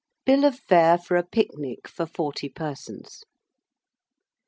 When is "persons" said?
2.49-3.21